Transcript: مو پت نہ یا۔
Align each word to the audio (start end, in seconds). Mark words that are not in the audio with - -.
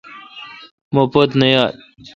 مو 0.93 1.03
پت 1.11 1.29
نہ 1.39 1.47
یا۔ 1.53 1.63